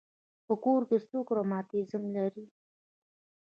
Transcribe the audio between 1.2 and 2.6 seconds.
رماتیزم لري.